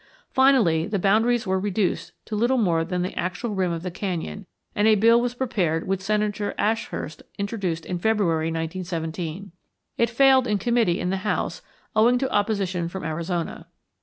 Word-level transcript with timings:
Finally 0.31 0.87
the 0.87 0.97
boundaries 0.97 1.45
were 1.45 1.59
reduced 1.59 2.11
to 2.25 2.35
little 2.35 2.57
more 2.57 2.83
than 2.83 3.03
the 3.03 3.15
actual 3.15 3.51
rim 3.53 3.71
of 3.71 3.83
the 3.83 3.91
canyon, 3.91 4.47
and 4.75 4.87
a 4.87 4.95
bill 4.95 5.21
was 5.21 5.35
prepared 5.35 5.87
which 5.87 6.01
Senator 6.01 6.55
Ashurst 6.57 7.21
introduced 7.37 7.85
in 7.85 7.99
February, 7.99 8.47
1917. 8.47 9.51
It 9.99 10.09
failed 10.09 10.47
in 10.47 10.57
committee 10.57 10.99
in 10.99 11.11
the 11.11 11.17
House 11.17 11.61
owing 11.95 12.17
to 12.17 12.31
opposition 12.33 12.89
from 12.89 13.03
Arizona. 13.05 13.67